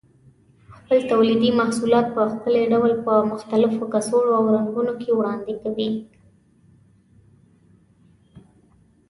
[0.77, 5.91] خپل تولیدي محصولات په ښکلي ډول په مختلفو کڅوړو او رنګونو کې وړاندې کوي.